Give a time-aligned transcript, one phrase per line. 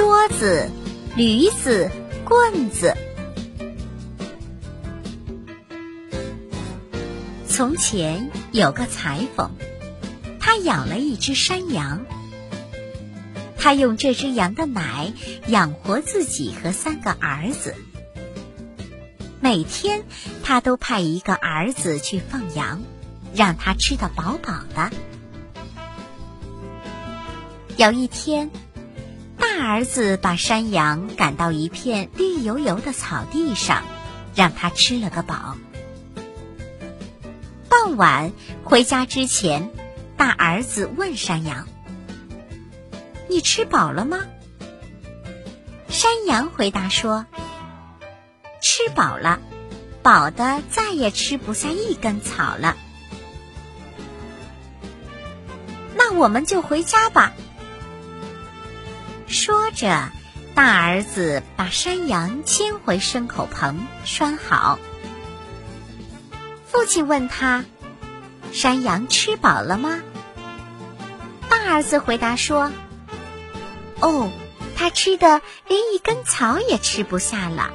[0.00, 0.70] 桌子、
[1.14, 1.90] 驴子、
[2.24, 2.96] 棍子。
[7.46, 9.50] 从前有个裁缝，
[10.40, 12.06] 他养了一只山羊。
[13.58, 15.12] 他用这只羊的奶
[15.48, 17.74] 养活自己和三个儿子。
[19.38, 20.04] 每天，
[20.42, 22.80] 他都派一个儿子去放羊，
[23.34, 24.90] 让他吃得饱饱的。
[27.76, 28.50] 有一天，
[29.60, 33.82] 儿子把山羊赶到一片绿油油的草地上，
[34.34, 35.56] 让它吃了个饱。
[37.68, 38.32] 傍晚
[38.64, 39.70] 回家之前，
[40.16, 41.66] 大儿子问山羊。
[43.28, 44.18] 你吃饱了吗？
[45.88, 47.26] 山羊回答说
[48.60, 49.40] ：“吃饱了，
[50.02, 52.76] 饱的再也吃不下一根草了。”
[55.96, 57.32] 那我们就回家吧。
[59.42, 60.10] 说着，
[60.54, 64.78] 大儿子把山羊牵回牲口棚拴好。
[66.66, 67.64] 父亲问他
[68.52, 70.00] ：“山羊吃饱了吗？”
[71.48, 72.70] 大儿子回答说。
[74.02, 74.30] 哦，
[74.76, 77.70] 他吃的连一根草也吃不下了。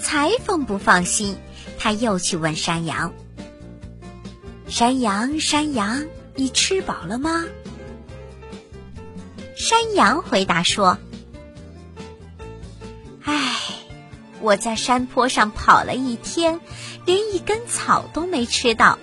[0.00, 1.36] 裁缝不放心，
[1.76, 3.12] 他又去问山羊
[4.70, 6.04] ：“山羊，山羊，
[6.36, 7.46] 你吃饱了吗？”
[9.62, 10.98] 山羊回答说
[13.22, 13.60] ：“唉，
[14.40, 16.58] 我在山坡上跑了一天，
[17.04, 18.98] 连一根草都没吃到。”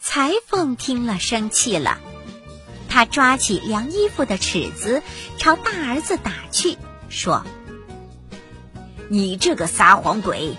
[0.00, 1.98] 裁缝听了，生气了。
[2.88, 5.02] 他抓起量衣服的尺子，
[5.36, 7.44] 朝大儿子打去，说
[9.10, 10.54] ：“你这个撒谎鬼！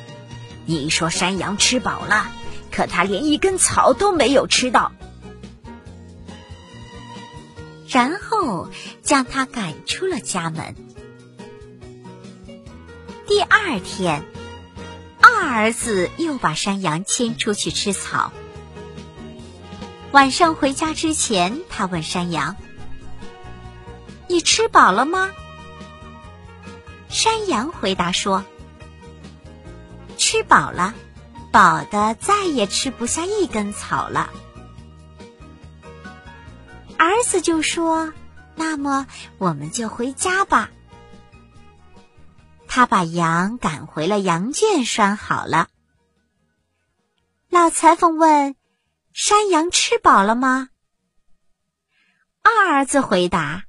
[0.65, 2.29] 你说山羊吃饱了，
[2.73, 4.91] 可它连一根草都没有吃到。”
[7.91, 8.69] 然后
[9.03, 10.75] 将他赶出了家门。
[13.27, 14.23] 第二天，
[15.21, 18.31] 二儿子又把山羊牵出去吃草。
[20.11, 22.55] 晚上回家之前，他问山羊
[24.27, 25.29] ：“你吃饱了吗？”
[27.09, 28.45] 山羊回答说
[30.17, 30.93] ：“吃饱了，
[31.51, 34.29] 饱的再也吃不下一根草了。”
[37.03, 38.13] 儿子就说
[38.53, 39.07] ：“那么
[39.39, 40.69] 我们就回家吧。”
[42.67, 45.69] 他把羊赶回了羊圈，拴好了。
[47.49, 48.55] 老裁缝问。
[49.13, 50.69] 山羊吃饱了吗？
[52.43, 53.65] 二儿子回答：“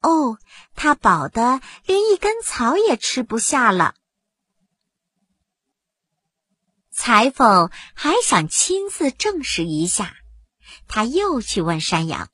[0.00, 0.38] 哦，
[0.76, 3.96] 他饱的连一根草也吃不下了。”
[6.90, 10.16] 裁缝还想亲自证实一下，
[10.88, 12.30] 他又去问山羊：“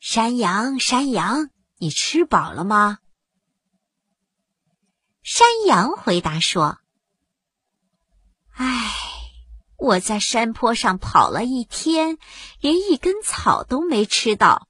[0.00, 2.98] 山羊，山羊，你吃饱了吗？”
[5.22, 6.78] 山羊回答说
[8.54, 8.94] ：“唉。”
[9.80, 12.18] 我在山坡上跑了一天，
[12.58, 14.66] 连一根草都没吃到。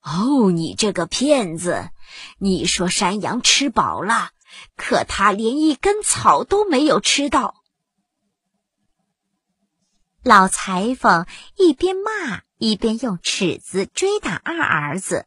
[0.00, 1.90] 哦，你这个骗子！
[2.38, 4.30] 你说山羊吃饱了，
[4.76, 7.59] 可它连一根草都没有吃到。
[10.22, 11.26] 老裁缝
[11.56, 15.26] 一边骂，一边用尺子追打二儿子。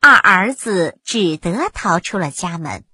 [0.00, 2.84] 二儿子只得逃出了家门。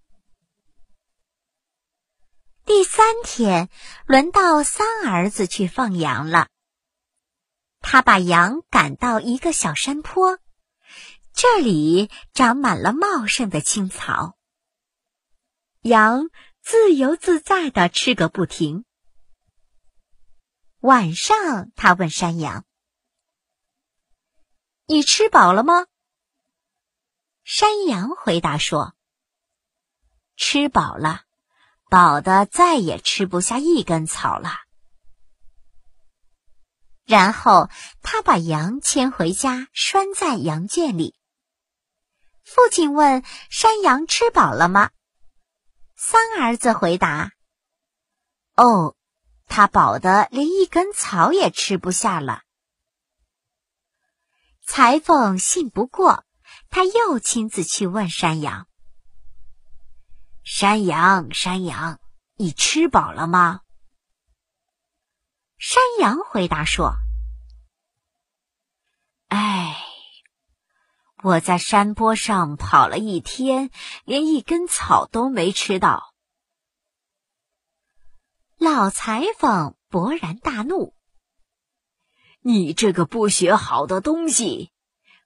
[2.64, 3.68] 第三天，
[4.06, 6.48] 轮到三儿子去放羊了。
[7.80, 10.38] 他把羊赶到一个小山坡，
[11.32, 14.36] 这里长满了茂盛的青草，
[15.82, 16.30] 羊
[16.62, 18.84] 自由自在的吃个不停。
[20.86, 22.64] 晚上，他问山羊
[24.86, 25.86] ：“你吃饱了吗？”
[27.42, 28.94] 山羊回答说
[30.38, 31.24] ：“吃饱了。”
[31.90, 34.50] 饱的再也吃不下一根草了。
[37.04, 37.68] 然后
[38.00, 41.16] 他把羊牵回家，拴在羊圈里。
[42.44, 44.90] 父亲问：“山羊吃饱了吗？”
[45.98, 47.32] 三儿子回答
[48.56, 48.96] ：“哦，
[49.46, 52.42] 他饱的连一根草也吃不下了。”
[54.66, 56.24] 裁缝信不过，
[56.70, 58.66] 他又亲自去问山羊。
[60.42, 62.00] 山羊，山羊，
[62.34, 63.60] 你吃饱了吗？
[65.58, 66.96] 山羊回答说
[69.28, 69.76] ：“哎，
[71.22, 73.70] 我在山坡上跑了一天，
[74.04, 76.12] 连一根草都没吃到。”
[78.58, 80.94] 老裁缝勃然大怒
[82.40, 84.72] ：“你这个不学好的东西，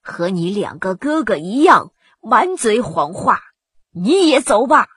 [0.00, 3.40] 和你两个哥哥一样，满嘴谎话！
[3.90, 4.88] 你也走吧。”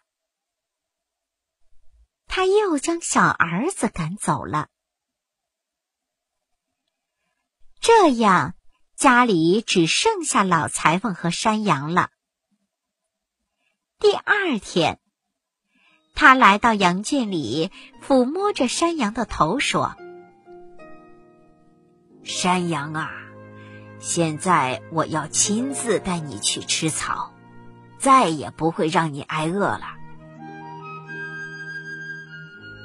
[2.25, 4.69] 他又将小儿子赶走了。
[7.79, 8.55] 这样，
[8.95, 12.09] 家里只剩下老裁缝和山羊了。
[13.99, 14.99] 第二天，
[16.13, 17.71] 他来到羊圈里，
[18.05, 19.95] 抚摸着山羊的头，说
[22.23, 23.09] ：“山羊啊，
[23.99, 27.33] 现在我要亲自带你去吃草，
[27.97, 29.95] 再也不会让你挨饿了。”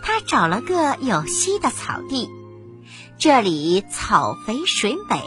[0.03, 2.31] 他找了个有溪的草地，
[3.19, 5.23] 这里草肥水美，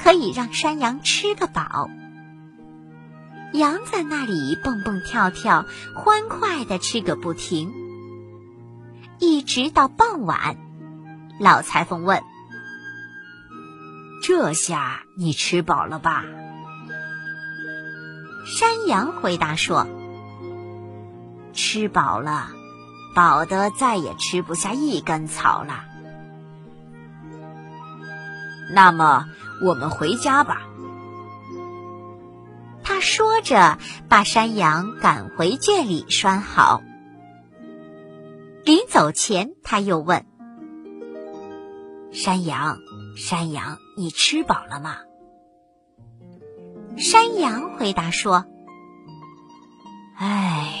[0.00, 1.88] 可以让山羊吃个饱。
[3.52, 5.64] 羊在那里蹦蹦跳跳，
[5.94, 7.72] 欢快的吃个不停，
[9.18, 10.56] 一直到傍晚。
[11.40, 12.22] 老裁缝问
[14.22, 16.24] ：“这下你吃饱了吧？”
[18.46, 19.86] 山羊回答说
[21.52, 22.50] ：“吃饱了。”
[23.14, 25.82] 饱得再也吃不下一根草了。
[28.72, 29.24] 那么，
[29.60, 30.67] 我们回家吧。
[32.88, 33.76] 他说着，
[34.08, 36.80] 把山羊赶回圈里拴好。
[38.64, 40.24] 临走前，他又问
[42.10, 42.78] ：“山羊，
[43.14, 44.96] 山羊，你吃饱了吗？”
[46.96, 48.46] 山羊回答说
[50.16, 50.72] ：“唉。”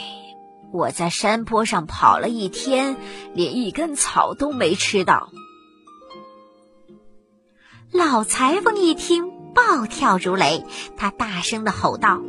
[0.72, 2.96] 我在山坡上跑了一天，
[3.34, 5.28] 连一根草都没吃到。
[7.92, 10.64] 老裁缝一听，暴跳如雷，
[10.96, 12.20] 他大声的吼道：“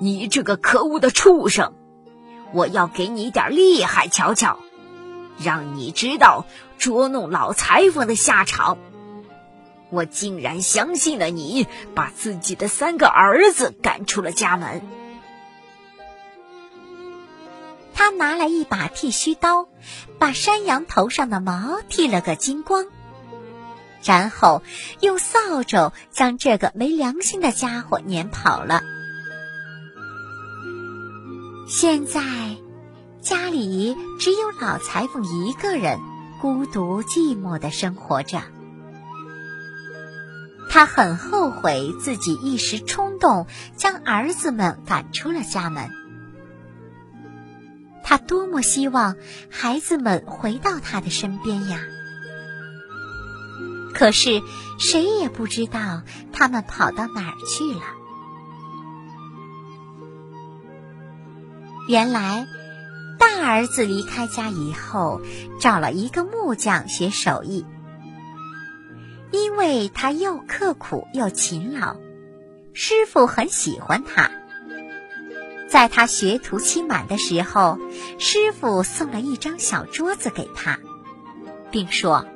[0.00, 1.74] 你这个可恶的畜生！
[2.52, 4.58] 我要给你点厉害瞧瞧，
[5.38, 6.46] 让你知道
[6.78, 8.78] 捉弄老裁缝的下场！
[9.90, 14.82] 我竟然相信了你，把自己的三个儿子赶出了家门。”
[17.94, 19.68] 他拿来一把剃须刀，
[20.18, 22.86] 把山羊头上的毛剃了个精光，
[24.04, 24.62] 然后
[25.00, 28.82] 用扫帚将这个没良心的家伙撵跑了。
[31.68, 32.20] 现在
[33.20, 35.98] 家里只有老裁缝一个人，
[36.40, 38.42] 孤独寂寞的生活着。
[40.68, 43.46] 他很后悔自己一时冲动，
[43.76, 45.90] 将儿子们赶出了家门。
[48.02, 49.16] 他多么希望
[49.50, 51.78] 孩子们回到他的身边呀！
[53.94, 54.42] 可是
[54.78, 56.02] 谁也不知道
[56.32, 57.82] 他们跑到哪儿去了。
[61.88, 62.46] 原来，
[63.18, 65.20] 大儿子离开家以后，
[65.60, 67.66] 找了一个木匠学手艺，
[69.30, 71.96] 因为他又刻苦又勤劳，
[72.72, 74.30] 师傅很喜欢他。
[75.68, 77.78] 在他学徒期满的时候，
[78.18, 80.78] 师傅送了一张小桌子给他，
[81.70, 82.26] 并说：“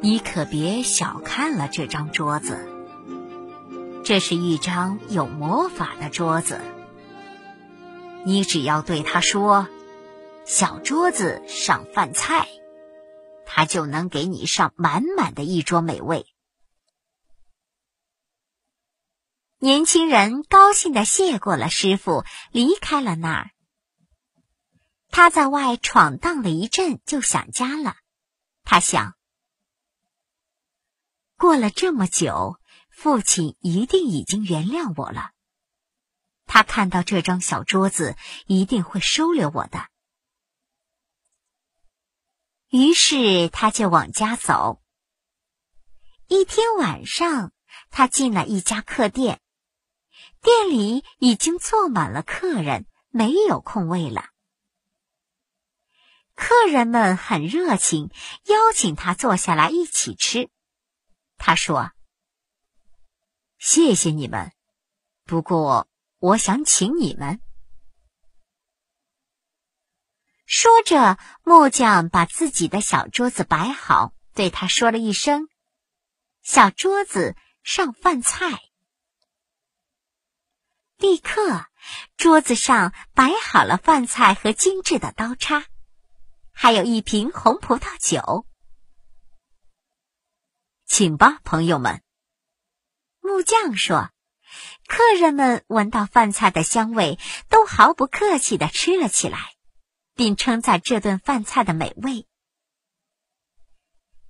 [0.00, 2.68] 你可别小看了这张桌子，
[4.04, 6.60] 这是一张有魔法的桌子。
[8.24, 9.66] 你只要对他说
[10.46, 12.46] ‘小桌子上饭菜’，
[13.44, 16.26] 他就能给你上满满的一桌美味。”
[19.58, 23.50] 年轻人高兴的谢过了师傅，离开了那儿。
[25.10, 27.96] 他在外闯荡了一阵，就想家了。
[28.62, 29.16] 他想，
[31.38, 32.58] 过了这么久，
[32.90, 35.30] 父亲一定已经原谅我了。
[36.46, 38.16] 他看到这张小桌子，
[38.48, 39.86] 一定会收留我的。
[42.70, 44.82] 于是他就往家走。
[46.26, 47.52] 一天晚上，
[47.90, 49.40] 他进了一家客店。
[50.42, 54.30] 店里已经坐满了客人，没有空位了。
[56.34, 58.10] 客人们很热情，
[58.46, 60.50] 邀请他坐下来一起吃。
[61.38, 61.92] 他说
[63.58, 64.52] ：“谢谢你们，
[65.24, 67.40] 不过我想请你们。”
[70.44, 75.48] 说着，木匠把自己的小桌子摆好，对他说了一声
[76.42, 78.62] ：“小桌子上饭菜。”
[80.98, 81.66] 立刻，
[82.16, 85.66] 桌子上摆好了饭菜和精致的刀叉，
[86.50, 88.47] 还有一瓶红葡萄酒。
[90.88, 92.02] 请吧，朋友们。
[93.20, 94.10] 木匠说
[94.88, 97.18] ：“客人们闻到饭菜的香味，
[97.50, 99.38] 都毫不客气的吃了起来，
[100.14, 102.26] 并称赞这顿饭菜的美味。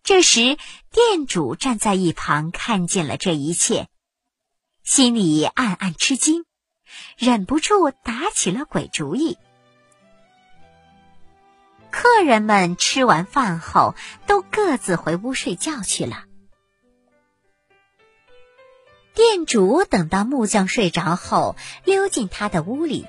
[0.02, 0.58] 这时，
[0.90, 3.88] 店主站在一旁看见了这一切，
[4.82, 6.44] 心里暗暗吃惊，
[7.16, 9.38] 忍不住打起了鬼主意。
[11.90, 13.94] 客人们吃完饭后，
[14.26, 16.24] 都各自回屋睡觉去了。
[19.18, 23.04] 店主等到木匠睡着后，溜进他的屋里，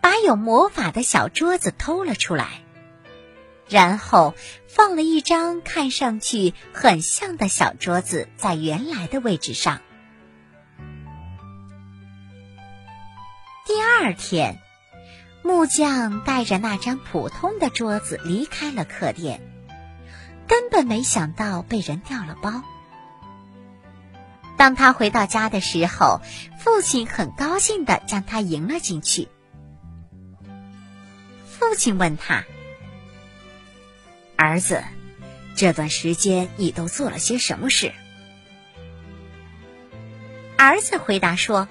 [0.00, 2.62] 把有魔法的小桌子偷了出来，
[3.68, 4.32] 然后
[4.66, 9.82] 放了一张看上去很像的小桌子在原来的位置上。
[13.66, 14.58] 第二天。
[15.42, 19.42] 木匠带着那张普通的桌子离开了客店，
[20.48, 22.62] 根本没想到被人调了包。
[24.56, 26.20] 当他回到家的时候，
[26.58, 29.28] 父亲很高兴的将他迎了进去。
[31.46, 32.44] 父亲问他
[34.36, 34.82] ：“儿子，
[35.56, 37.92] 这段时间你都做了些什么事？”
[40.56, 41.68] 儿子回答说。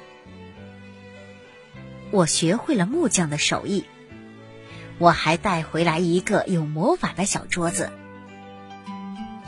[2.12, 3.86] 我学会了木匠的手艺，
[5.00, 7.92] 我还带回来一个有魔法的小桌子。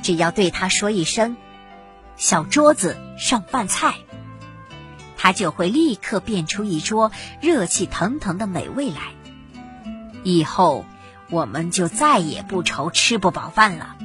[0.01, 1.37] 只要对他说一声
[2.17, 3.95] “小桌子上饭菜”，
[5.17, 9.13] 他就会立刻变出一桌热气腾腾的美味来。
[10.23, 10.85] 以后
[11.29, 13.95] 我们就再也不愁吃不饱饭了。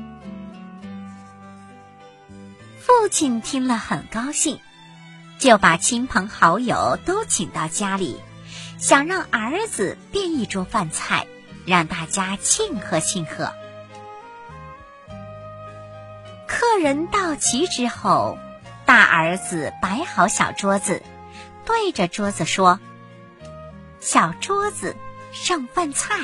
[2.79, 4.59] 父亲听了很高兴，
[5.39, 8.21] 就把亲朋好友都请到家里。
[8.79, 11.27] 想让儿子变一桌饭菜，
[11.67, 13.53] 让大家庆贺庆贺。
[16.73, 18.39] 客人到齐之后，
[18.87, 21.03] 大儿子摆好小桌子，
[21.67, 22.79] 对着桌子说
[23.99, 24.95] ：“小桌子
[25.33, 26.15] 上饭菜。”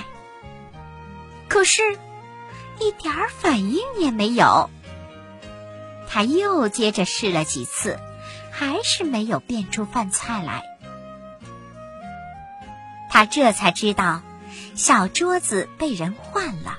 [1.50, 1.82] 可是，
[2.78, 4.70] 一点儿反应也没有。
[6.08, 7.98] 他又接着试了几次，
[8.52, 10.62] 还是没有变出饭菜来。
[13.10, 14.22] 他这才知道，
[14.76, 16.78] 小桌子被人换了。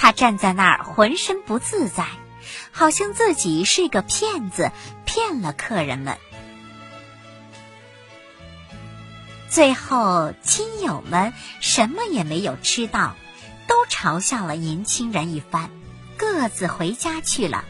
[0.00, 2.06] 他站在那儿，浑身不自在，
[2.70, 4.70] 好像自己是个骗子，
[5.04, 6.16] 骗了客人们。
[9.50, 13.16] 最后，亲友们什么也没有吃到，
[13.66, 15.68] 都嘲笑了年轻人一番，
[16.16, 17.64] 各自回家去了。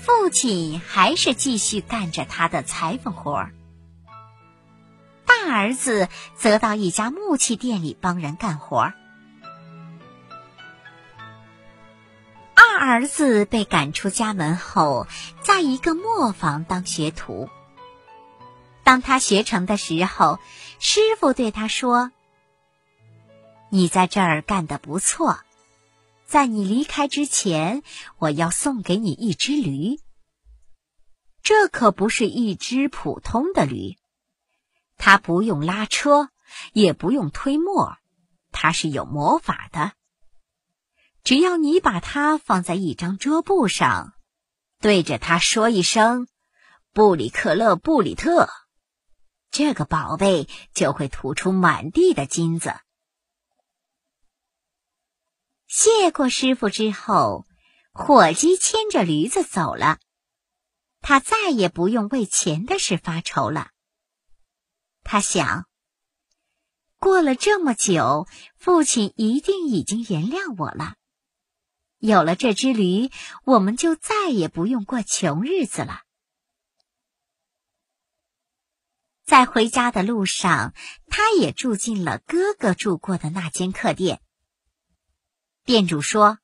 [0.00, 3.52] 父亲还是继续干着他的裁缝活儿。
[5.44, 8.92] 大儿子则到一家木器店里帮人干活。
[12.54, 15.08] 二儿子被赶出家门后，
[15.42, 17.48] 在一个磨坊当学徒。
[18.84, 20.38] 当他学成的时候，
[20.78, 22.12] 师傅对他说
[23.68, 25.40] ：“你在这儿干得不错，
[26.24, 27.82] 在你离开之前，
[28.18, 29.98] 我要送给你一只驴。
[31.42, 33.96] 这可不是一只普通的驴。”
[35.04, 36.30] 它不用拉车，
[36.72, 37.98] 也不用推磨，
[38.52, 39.94] 它是有魔法的。
[41.24, 44.12] 只要你把它放在一张桌布上，
[44.78, 46.28] 对着它说一声
[46.94, 48.48] “布里克勒布里特”，
[49.50, 52.72] 这个宝贝就会吐出满地的金子。
[55.66, 57.48] 谢过师傅之后，
[57.90, 59.98] 伙计牵着驴子走了，
[61.00, 63.71] 他再也不用为钱的事发愁了。
[65.04, 65.66] 他想，
[66.98, 70.94] 过了这么久，父亲一定已经原谅我了。
[71.98, 73.10] 有了这只驴，
[73.44, 76.02] 我们就再也不用过穷日子了。
[79.24, 80.74] 在回家的路上，
[81.06, 84.20] 他也住进了哥哥住过的那间客店。
[85.64, 86.38] 店主说：“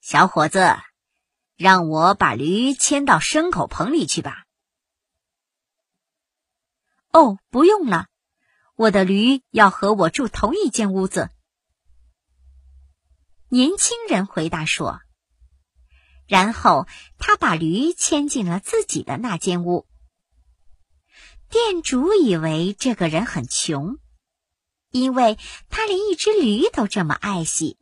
[0.00, 0.76] 小伙子，
[1.56, 4.41] 让我把驴牵到牲口棚里去吧。”
[7.12, 8.06] 哦，不用了，
[8.74, 11.30] 我的驴要和我住同一间屋子。
[13.48, 15.00] 年轻人回答说。
[16.26, 16.86] 然后
[17.18, 19.86] 他把驴牵进了自己的那间屋。
[21.50, 23.98] 店主以为这个人很穷，
[24.90, 25.36] 因为
[25.68, 27.76] 他连一只驴都这么爱惜。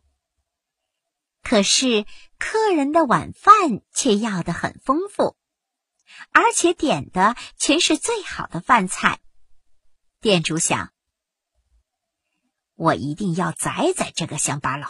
[1.42, 2.04] 可是
[2.38, 5.36] 客人的晚饭却要的很丰富。
[6.32, 9.20] 而且点的全是最好的饭菜。
[10.20, 10.92] 店主想，
[12.74, 14.88] 我一定要宰宰这个乡巴佬。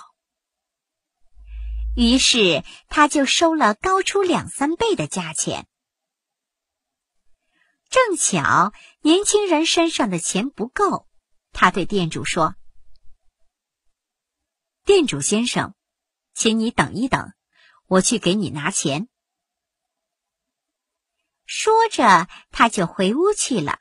[1.97, 5.67] 于是他就收了高出两三倍的价钱。
[7.89, 11.09] 正巧年轻人身上的钱不够，
[11.53, 12.55] 他对店主说
[14.87, 15.75] ：“店主先生，
[16.33, 17.33] 请你等一等，
[17.87, 19.09] 我去给你拿钱。”
[21.53, 23.81] 说着，他就回屋去了。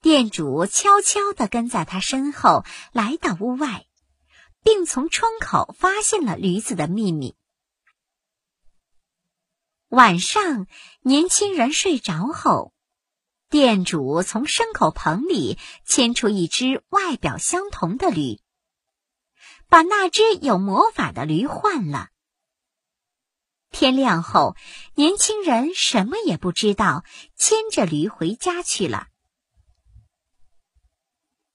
[0.00, 3.86] 店主悄悄地跟在他身后，来到屋外，
[4.64, 7.36] 并从窗口发现了驴子的秘密。
[9.90, 10.66] 晚上，
[11.02, 12.74] 年轻人睡着后，
[13.48, 18.40] 店主从牲口棚里牵出一只外表相同的驴，
[19.68, 22.08] 把那只有魔法的驴换了。
[23.70, 24.56] 天亮后，
[24.94, 27.04] 年轻人什么也不知道，
[27.36, 29.08] 牵着驴回家去了。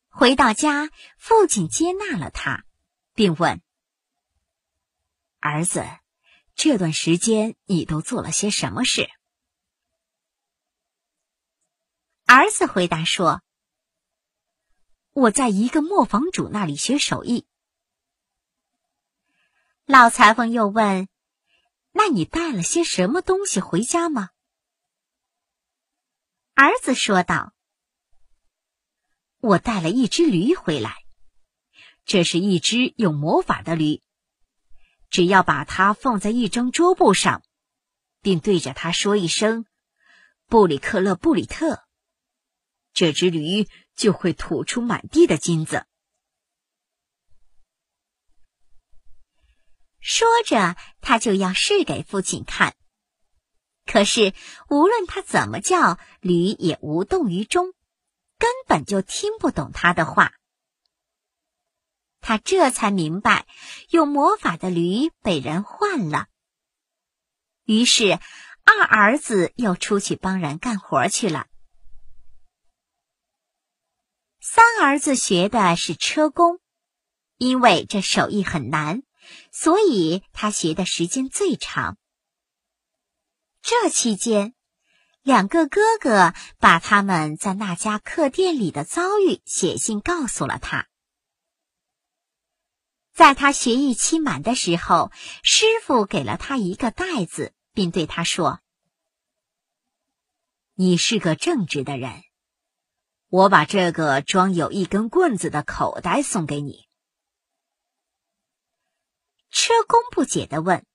[0.10, 2.64] 回到家，父亲接纳了他，
[3.14, 3.62] 并问
[5.40, 5.86] ：“儿子，
[6.56, 9.10] 这段时间你都做了些什么事？”
[12.26, 13.44] 儿子回答说
[15.12, 17.46] ：“我在一个磨坊主那里学手艺。”
[19.86, 21.10] 老裁缝又问。
[21.98, 24.32] 那你带了些什么东西回家吗？
[26.54, 27.54] 儿子说道
[29.40, 31.06] ：“我带了一只驴回来，
[32.04, 34.02] 这是一只有魔法的驴。
[35.10, 37.44] 只要把它放在一张桌布上，
[38.20, 39.66] 并对着它说一声
[40.48, 41.88] ‘布里克勒布里特’，
[42.92, 45.88] 这只驴就会吐出满地的金子。”
[50.08, 52.76] 说着，他就要试给父亲看。
[53.86, 54.36] 可是
[54.70, 57.74] 无论他怎么叫，驴也无动于衷，
[58.38, 60.34] 根本就听不懂他的话。
[62.22, 63.48] 他这才明白，
[63.90, 66.28] 有魔法的驴被人换了。
[67.64, 68.20] 于是，
[68.64, 71.48] 二儿子又出去帮人干活去了。
[74.40, 76.60] 三儿子学的是车工，
[77.38, 79.02] 因为这手艺很难。
[79.52, 81.98] 所以他学的时间最长。
[83.62, 84.54] 这期间，
[85.24, 90.88] 两个哥哥把他们在那家客店里的遭遇写信告诉了他。
[93.12, 95.12] 在他学艺期满的时候，
[95.42, 98.60] 师傅给了他一个袋子，并对他说
[100.76, 102.24] ：“你是个正直的人，
[103.30, 106.85] 我把这个装有一根棍子的口袋送给你。”
[109.56, 110.86] 车工不解的问：“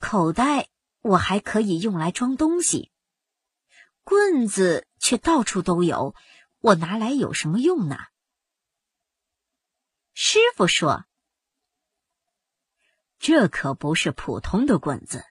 [0.00, 0.70] 口袋
[1.02, 2.90] 我还可以用来装东西，
[4.02, 6.14] 棍子却到处都有，
[6.60, 7.98] 我拿来有什么用呢？”
[10.14, 11.04] 师傅说
[13.20, 15.26] ：“这可不是普通的棍子。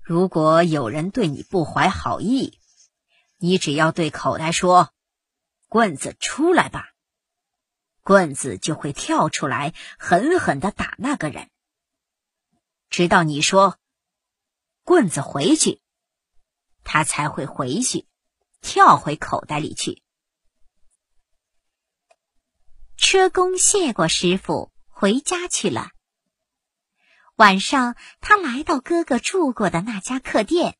[0.00, 2.58] 如果有人对你不怀好意，
[3.36, 4.92] 你只要对口袋说
[5.70, 6.92] ：‘棍子出来吧。’”
[8.08, 11.50] 棍子就会跳出来，狠狠的打那个人，
[12.88, 13.78] 直到你说
[14.82, 15.82] “棍子回去”，
[16.84, 18.06] 他才会回去，
[18.62, 20.02] 跳回口袋里去。
[22.96, 25.90] 车工谢过师傅，回家去了。
[27.36, 30.78] 晚上，他来到哥哥住过的那家客店。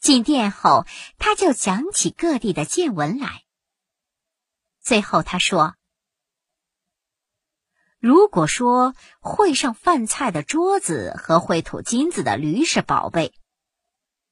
[0.00, 0.86] 进店后，
[1.18, 3.42] 他就讲起各地的见闻来。
[4.86, 5.74] 最后他说
[7.98, 13.34] ：“如果说会上饭菜的桌子和会吐金子的驴是宝贝，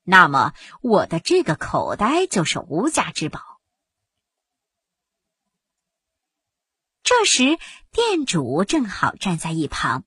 [0.04, 3.40] 那么我的这个口袋就是无价之宝。”
[7.02, 7.58] 这时，
[7.90, 10.04] 店主正好站在一旁，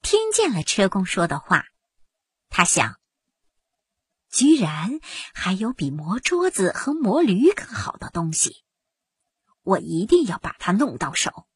[0.00, 1.66] 听见了车工说的话。
[2.48, 2.98] 他想：
[4.30, 5.00] 居然
[5.34, 8.64] 还有比磨桌子和磨驴更好的东西。
[9.62, 11.46] 我一定要把它弄到手。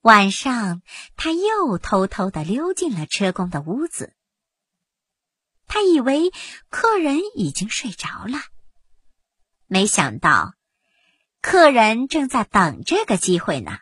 [0.00, 0.82] 晚上，
[1.16, 4.14] 他又偷偷的溜进了车工的屋子。
[5.66, 6.32] 他以为
[6.70, 8.38] 客人已经睡着了，
[9.66, 10.54] 没想到
[11.42, 13.80] 客人正在等这个机会呢。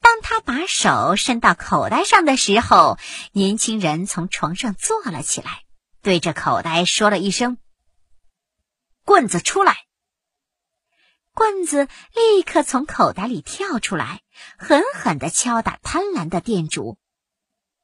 [0.00, 2.98] 当他把手伸到口袋上的时候，
[3.32, 5.62] 年轻人从床上坐了起来，
[6.02, 7.56] 对着口袋说了一声。
[9.04, 9.86] 棍子出来！
[11.34, 14.22] 棍子立刻从口袋里跳出来，
[14.58, 16.98] 狠狠的敲打贪婪的店主，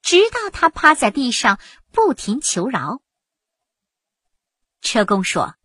[0.02, 1.58] 直到他趴在地上
[1.90, 3.00] 不停求饶。
[4.80, 5.56] 车工说：“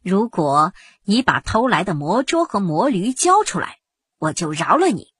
[0.00, 3.80] 如果你把偷来的魔桌和魔驴交出来，
[4.18, 5.12] 我就饶了你。”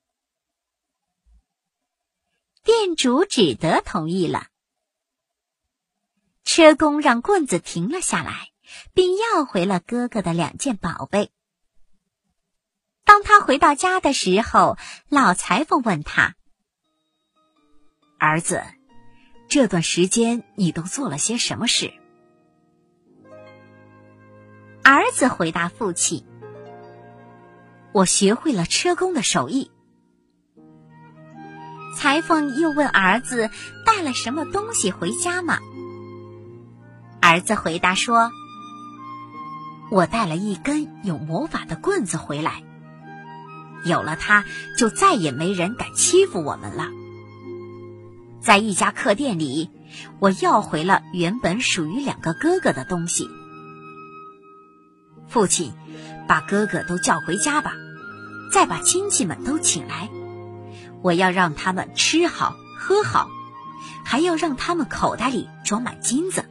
[2.62, 4.49] 店主只得同意了。
[6.47, 8.51] 车工让棍子停了下来，
[8.95, 11.33] 并要回了哥哥的两件宝贝。
[13.05, 14.79] 当他回到家的时候，
[15.09, 16.37] 老裁缝问他
[18.19, 18.63] ：“儿子，
[19.49, 21.93] 这段时间你都做了些什么事？”
[24.85, 26.25] 儿子回答父亲
[27.93, 29.73] ：“我学会了车工的手艺。”
[31.99, 33.51] 裁缝又问儿子
[33.85, 35.59] ：“带了什么东西回家吗？”
[37.29, 38.31] 儿子回答说
[39.91, 42.62] ：“我带了一根有魔法的棍子回来。”
[43.85, 44.45] 有了它，
[44.79, 46.87] 就再也没人敢欺负我们了。
[48.41, 49.71] 在一家客店里，
[50.21, 53.29] 我要回了原本属于两个哥哥的东西。
[55.27, 55.73] 父亲，
[56.29, 57.73] 把哥哥都叫回家吧，
[58.53, 60.09] 再把亲戚们都请来，
[61.03, 63.29] 我要让他们吃好喝好，
[64.05, 66.49] 还要让他们口袋里装满金子。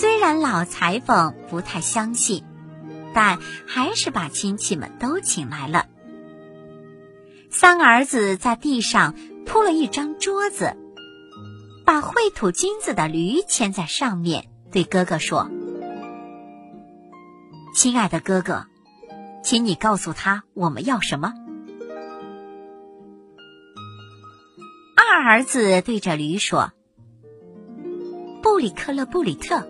[0.00, 2.44] 虽然老裁缝不太相信。
[3.12, 5.88] 但还是把亲戚们都请来了。
[7.50, 10.76] 三儿子在地上铺了一张桌子，
[11.84, 15.50] 把会吐金子的驴牵在上面，对哥哥说
[17.74, 18.66] ：“亲爱的哥哥，
[19.42, 21.34] 请你告诉他我们要什么。”
[24.96, 26.70] 二儿子对着驴说
[28.40, 29.68] ：“布里克勒布里特。”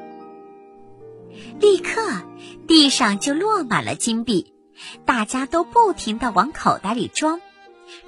[1.60, 2.22] 立刻，
[2.66, 4.52] 地上就落满了金币，
[5.04, 7.40] 大家都不停的往口袋里装，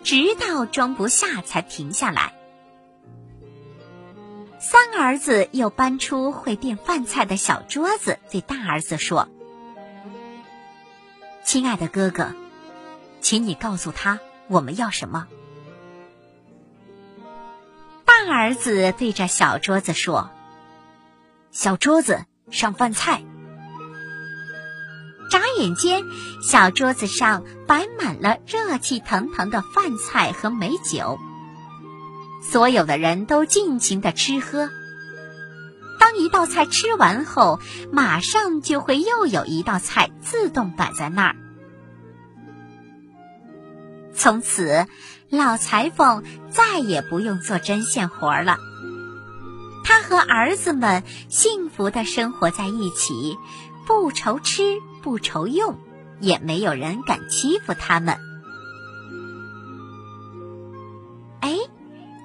[0.02, 2.34] 直到装不下才停下来。
[4.58, 9.28] 三儿子又搬出会变饭菜的小桌子，对大儿子说
[11.42, 12.32] ：“亲爱的哥哥，
[13.20, 15.26] 请你告诉他我们要什么。”
[18.04, 20.30] 大儿子对着小桌子说
[21.50, 23.24] ：“小桌子上饭菜。”
[25.28, 26.04] 眨眼间，
[26.42, 31.18] 小桌子上摆满了热气腾腾的饭菜和美酒。
[32.42, 34.68] 所有的人都尽情的吃喝。
[35.98, 37.60] 当一道菜吃完后，
[37.92, 41.36] 马上就会又有一道菜自动摆在那儿。
[44.12, 44.86] 从此，
[45.30, 48.58] 老裁缝再也不用做针线活了。
[49.84, 53.36] 他和儿子们幸福的生活在一起，
[53.86, 54.80] 不愁吃。
[55.02, 55.80] 不愁用，
[56.20, 58.18] 也没有人敢欺负他们。
[61.40, 61.58] 哎，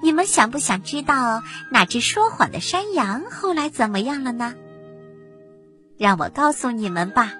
[0.00, 1.42] 你们想不想知道
[1.72, 4.54] 那只说谎的山羊后来怎么样了呢？
[5.96, 7.32] 让我告诉你们吧。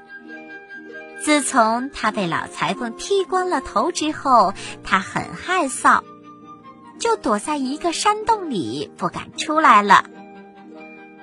[1.22, 6.02] 自从他被老裁缝剃光了头之后，他很害臊，
[6.98, 10.04] 就躲在一个山洞里不敢出来了，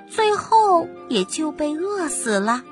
[0.07, 2.63] 最后也就被饿死了。